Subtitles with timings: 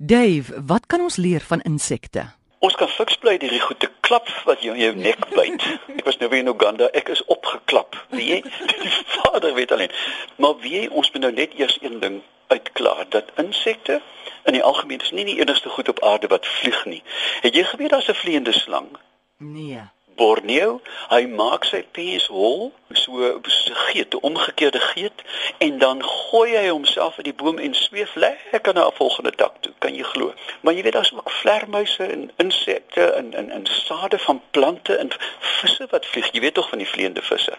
[0.00, 2.22] Dave, wat kan ons leer van insekte?
[2.62, 5.64] Ons kan fiks bly deur die goed te klap wat jou in jou nek byt.
[5.98, 7.98] Ek was nou weer in Uganda, ek is opgeklap.
[8.14, 8.38] Jy?
[8.84, 9.90] Die vader weet alleen.
[10.38, 13.98] Maar wie ons moet nou net eers een ding uitklaar dat insekte
[14.46, 17.02] in die algemeen is nie die enigste goed op aarde wat vlieg nie.
[17.42, 18.94] Het jy geweet daar's 'n vliegende slang?
[19.38, 19.82] Nee.
[20.18, 23.42] Borneo, hy maak sy pens hol, so 'n
[23.86, 25.22] geet, 'n omgekeerde geet
[25.58, 29.54] en dan gooi hy homself uit die boom en sweef lekker na 'n volgende tak
[29.60, 30.32] toe, kan jy glo.
[30.60, 35.08] Maar jy weet daar's ook vlermuise en insekte en in in sade van plante en
[35.38, 36.32] visse wat vlieg.
[36.32, 37.58] Jy weet tog van die vleiende visse.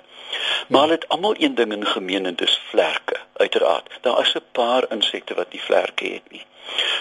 [0.67, 3.97] Maar hulle het almal een ding in gemeen en dis vlerke, uiteraard.
[4.01, 6.45] Daar is 'n paar insekte wat nie vlerke het nie.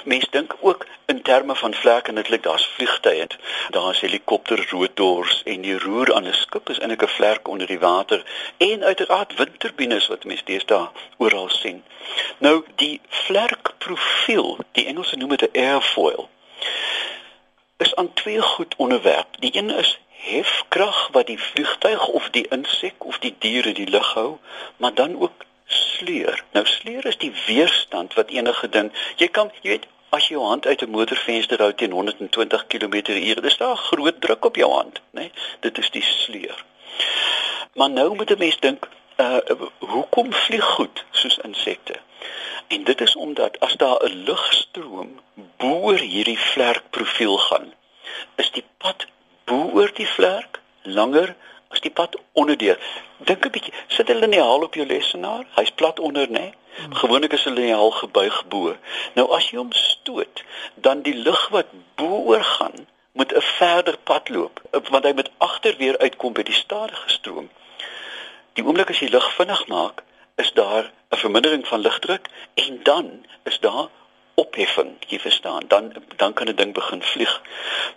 [0.04, 0.86] Mense dink ook
[1.28, 3.26] terme van vlerke netlik daar's vliegtye.
[3.70, 8.24] Daar's helikopterrotors en die roer aan 'n skip is eintlik 'n vlerk onder die water
[8.56, 11.84] en uiteraard windturbines wat mense deesdae oral sien.
[12.38, 16.28] Nou die vlerkprofiel, die Engelse noem dit 'n airfoil,
[17.76, 19.28] is aan twee goed onderwerp.
[19.38, 23.90] Die een is hefkrag wat die vliegtyg of die insek of die dier in die
[23.90, 24.38] lug hou,
[24.76, 26.44] maar dan ook sleur.
[26.52, 30.44] Nou sleur is die weerstand wat enige ding, jy kan, jy weet, as jy jou
[30.46, 35.00] hand uit 'n motorvenster hou teen 120 km/h, dis daar groot druk op jou hand,
[35.10, 35.20] né?
[35.20, 35.32] Nee?
[35.60, 36.64] Dit is die sleur.
[37.74, 39.36] Maar nou moet 'n mens dink, uh
[39.78, 41.94] hoekom vlieg goed soos insekte?
[42.68, 45.20] En dit is omdat as daar 'n lugstroom
[45.56, 47.72] bo hierdie vlerkprofiel gaan,
[48.34, 49.06] is die pad
[49.44, 51.36] bo die vlerk langer
[51.68, 52.78] as die pad onderdeur.
[53.18, 56.38] Dink 'n bietjie, sit 'n liniaal op jou lesenaar, hy's plat onder, né?
[56.38, 56.52] Nee?
[56.78, 56.94] Hmm.
[56.94, 58.76] Gewoonlik is 'n liniaal gebuig bo.
[59.14, 63.96] Nou as jy hom stoot, dan die lug wat bo oor gaan, moet 'n verder
[63.98, 67.50] pad loop, want hy moet agter weer uitkom by die stadige stroom.
[68.52, 70.02] Die oomblik as jy lug vinnig maak,
[70.36, 73.88] is daar 'n vermindering van lugdruk en dan is daar
[74.38, 77.40] opheffing, jy verstaan, dan dan kan 'n ding begin vlieg.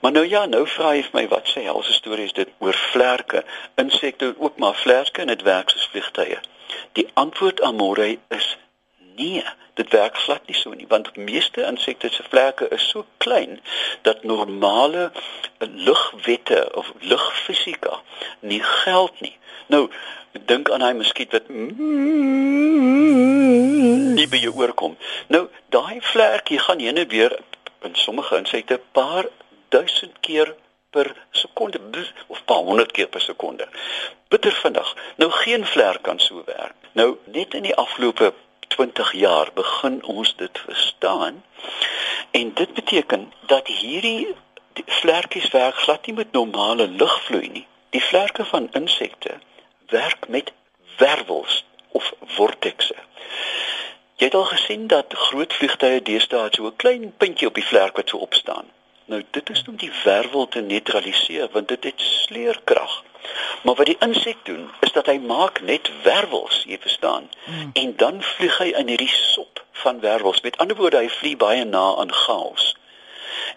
[0.01, 3.43] Maar nou ja, nou vra jy my wat sê helse storie is dit oor vlerke,
[3.75, 6.39] insekte ook maar vlerke en dit werk soos vliegtye.
[6.91, 8.57] Die antwoord aan môre is
[9.15, 13.59] nee, dit werk glad nie so nie, want meeste insekte se vlerke is so klein
[14.01, 15.11] dat normale
[15.59, 18.01] lugwette of lugfisika
[18.39, 19.37] nie geld nie.
[19.67, 19.89] Nou,
[20.45, 21.47] dink aan hy muskiet wat
[24.17, 24.97] nie by jou oorkom.
[25.27, 27.39] Nou, daai vlekkie gaan heen en weer
[27.81, 29.25] in sommige insekte paar
[29.69, 30.55] duisend keer
[30.91, 31.79] per sekonde
[32.27, 33.67] of paar honderd keer per sekonde.
[34.27, 34.95] Bitter vinnig.
[35.15, 36.75] Nou geen vlerk kan so werk.
[36.91, 38.33] Nou net in die afgelope
[38.71, 41.43] 20 jaar begin ons dit verstaan.
[42.31, 44.35] En dit beteken dat hierdie
[44.85, 47.67] vlerkies werk glad nie met normale lugvloei nie.
[47.89, 49.39] Die vlerke van insekte
[49.87, 50.53] werk met
[50.97, 52.95] wervels of vortekse.
[54.15, 57.95] Jy het al gesien dat groot vliegtye deesdae so 'n klein puntjie op die vlerk
[57.95, 58.67] wat so opstaan.
[59.05, 63.03] Nou dit is om die wervel te neutraliseer want dit het sleurkrag.
[63.63, 67.29] Maar wat die insek doen is dat hy maak net wervels, jy verstaan.
[67.45, 67.69] Hmm.
[67.73, 70.41] En dan vlieg hy in hierdie sop van wervels.
[70.41, 72.75] Met ander woorde, hy vlieg baie na aan chaos.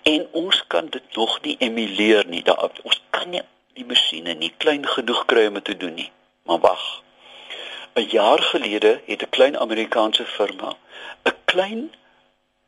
[0.02, 2.42] En ons kan dit nog nie emuleer nie.
[2.42, 3.42] Daar ons kan nie
[3.75, 6.10] die masjiene nie klein genoeg kry om dit te doen nie.
[6.44, 6.84] Maar wag.
[7.94, 10.76] 'n Jaar gelede het 'n klein Amerikaanse firma
[11.25, 11.92] 'n klein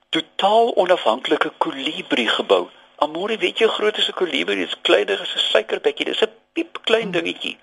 [0.08, 2.68] totaal onafhanklike kolibrie gebou.
[2.96, 4.56] Amore, weet jy hoe groot is 'n kolibrie?
[4.56, 6.04] Dit is kleiner as 'n suikerbekkie.
[6.04, 6.32] Dit is 'n
[6.88, 7.56] klein dingetjie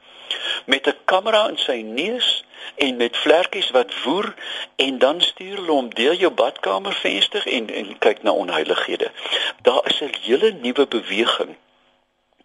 [0.66, 2.44] met 'n kamera in sy neus
[2.76, 4.34] en met vlekkies wat woer
[4.76, 9.12] en dan stuur hulle hom deur jou badkamervenster en en kyk na onheilighede.
[9.62, 11.56] Daar is 'n hele nuwe beweging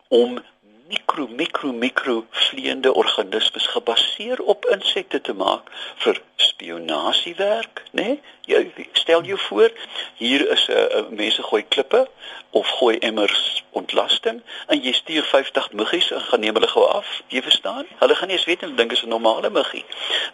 [0.09, 0.43] om
[0.89, 5.69] mikro mikro mikro vleiende organismes gebaseer op insekte te maak
[6.05, 8.03] vir spionasiewerk, né?
[8.03, 8.21] Nee?
[8.49, 9.73] Jy stel jou voor,
[10.17, 12.09] hier is 'n uh, mense gooi klippe
[12.51, 17.23] of gooi emmers ontlasting en jy stuur 50 muggies en gaan neem hulle gou af.
[17.29, 17.87] Jy verstaan?
[17.99, 19.85] Hulle gaan nie eens weet en dink is 'n normale muggie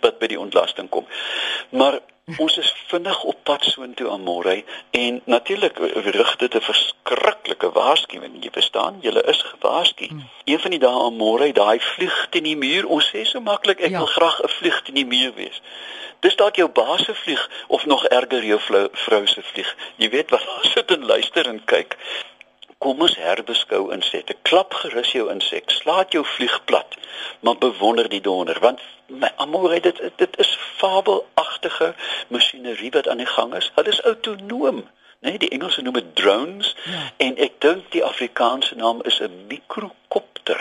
[0.00, 1.06] wat by die ontlasting kom.
[1.68, 2.00] Maar
[2.38, 5.78] ons is vinnig op pad soontoe aan môre en natuurlik
[6.16, 10.28] rig dit 'n verskriklike waarskuwing jy verstaan jy is gewaarsku hmm.
[10.44, 12.86] een van die dae aan môre daai vlieg teen die muur.
[12.86, 13.98] Ons sê so maklik ek ja.
[13.98, 15.60] wil graag 'n vlieg teen die muur wees.
[16.20, 18.60] Dis dalk jou baas se vlieg of nog erger jou
[18.92, 19.76] vrou se vlieg.
[19.96, 20.44] Jy weet wat
[20.74, 21.96] sit en luister en kyk
[22.84, 24.34] Kom ons herbeskou insekte.
[24.44, 26.96] Klap gerus jou insek, slaat jou vlieg plat,
[27.40, 30.50] maar bewonder die donder want my amore dit dit is
[30.80, 31.94] fabelagtige
[32.28, 33.70] masjinerie wat aan die gang is.
[33.74, 34.84] Hulle is autonoom.
[35.24, 37.00] Nee, die Engelse noem dit drones ja.
[37.24, 40.60] en ek dink die Afrikaanse naam is 'n mikrokopter.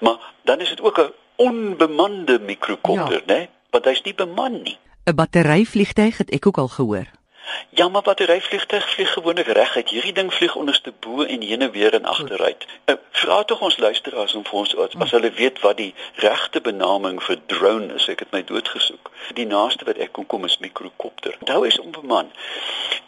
[0.00, 3.34] Maar dan is dit ook 'n onbemande mikrokopter, ja.
[3.34, 3.38] né?
[3.38, 3.48] Nee?
[3.70, 4.78] Want hy's nie beman nie.
[5.06, 7.19] 'n Batteryvliegtuig het ek ook al gehoor.
[7.68, 9.88] Ja, maar batteryvliegtuig vlieg gewoonlik reguit.
[9.88, 12.66] Hierdie ding vlieg onderste bo en heen en weer en agteruit.
[12.84, 16.60] Uh, vra tog ons luisteraars om vir ons as, as hulle weet wat die regte
[16.60, 18.08] benaming vir drone is.
[18.08, 19.10] Ek het my doodgesoek.
[19.34, 21.36] Die naaste wat ek kon kom is mikrokopter.
[21.40, 22.32] Onthou is onbeman.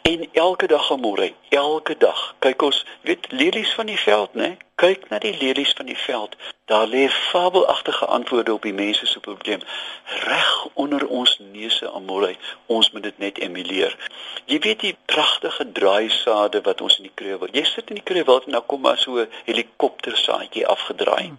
[0.01, 4.55] En elke dag gaan môre, elke dag kyk ons, weet lelies van die veld, né?
[4.75, 6.35] Kyk na die lelies van die veld.
[6.65, 9.61] Daar lê fabelagtige antwoorde op die mense se probleem
[10.05, 12.37] reg onder ons neuse almorei.
[12.65, 13.97] Ons moet dit net emuleer.
[14.45, 17.51] Jy weet die pragtige draaisade wat ons in die kreuwel.
[17.51, 21.31] Jy sit in die kreuwel en nou kom maar so 'n helikopter saadjie afgedraai.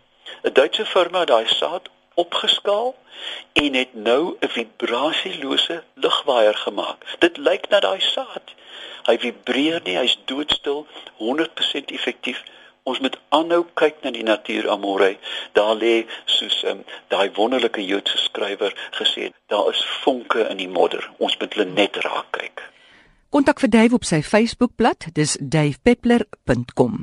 [0.42, 2.94] 'n Duitse firma het daai saad opgeskaal
[3.52, 7.16] en het nou 'n vibrasielose lugwaier gemaak.
[7.19, 8.54] Dit lyk na daai saad.
[9.04, 10.86] Hy vibreer nie, hy's doodstil,
[11.16, 12.42] 100% effektief.
[12.84, 15.14] Ons moet aanhou kyk na die natuur amore.
[15.56, 15.94] Daar lê
[16.28, 21.06] soos um, daai wonderlike Joodse skrywer gesê, daar is vonke in die modder.
[21.16, 22.66] Ons moet hulle net raak kyk.
[23.32, 27.02] Kontak vir Dave op sy Facebookblad, dis davepeppler.com.